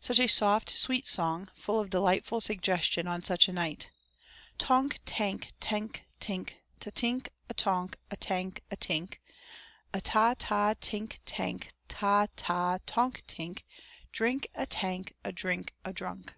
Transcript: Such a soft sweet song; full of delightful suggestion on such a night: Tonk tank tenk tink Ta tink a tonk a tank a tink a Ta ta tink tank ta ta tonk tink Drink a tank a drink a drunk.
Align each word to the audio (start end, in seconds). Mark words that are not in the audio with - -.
Such 0.00 0.18
a 0.18 0.26
soft 0.26 0.70
sweet 0.70 1.06
song; 1.06 1.50
full 1.54 1.78
of 1.78 1.88
delightful 1.88 2.40
suggestion 2.40 3.06
on 3.06 3.22
such 3.22 3.46
a 3.46 3.52
night: 3.52 3.90
Tonk 4.58 4.98
tank 5.04 5.52
tenk 5.60 6.00
tink 6.20 6.54
Ta 6.80 6.90
tink 6.90 7.28
a 7.48 7.54
tonk 7.54 7.96
a 8.10 8.16
tank 8.16 8.60
a 8.72 8.76
tink 8.76 9.18
a 9.94 10.00
Ta 10.00 10.34
ta 10.36 10.74
tink 10.80 11.18
tank 11.24 11.68
ta 11.86 12.26
ta 12.34 12.78
tonk 12.86 13.22
tink 13.28 13.62
Drink 14.10 14.48
a 14.56 14.66
tank 14.66 15.14
a 15.22 15.30
drink 15.30 15.72
a 15.84 15.92
drunk. 15.92 16.34